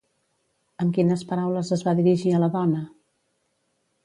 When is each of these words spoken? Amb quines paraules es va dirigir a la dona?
Amb 0.85 0.95
quines 0.95 1.25
paraules 1.33 1.71
es 1.77 1.85
va 1.89 1.95
dirigir 2.01 2.35
a 2.35 2.41
la 2.45 2.51
dona? 2.57 2.83